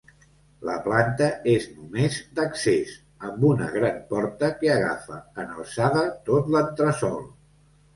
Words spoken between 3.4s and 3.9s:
una